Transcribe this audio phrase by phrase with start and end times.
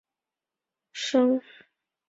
[0.03, 1.45] 麒麟的升级棋。